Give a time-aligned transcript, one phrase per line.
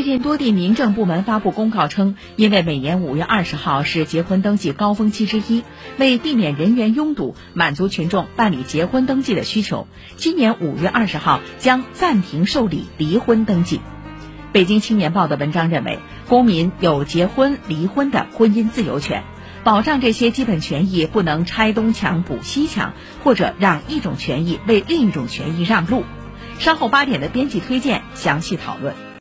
[0.00, 5.62] 最近多地民政部门发布公告称因为每年五月二十号是结婚登记高峰期之一
[5.98, 9.86] 为避免人员拥堵满足群众办理结婚登记的需求
[10.16, 13.82] 今年五月二十号将暂停受理离婚登记。
[14.52, 15.98] 北京青年报的文章认为
[16.30, 19.24] 公民有结婚离婚的婚姻自由权
[19.64, 26.04] 保障这些基本权益不能拆东墙补西墙或者让一种权益为另一种权益让路。
[26.58, 29.09] 稍后八点的编辑推荐详细讨论。